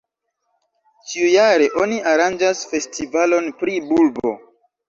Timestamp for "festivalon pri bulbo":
2.73-4.35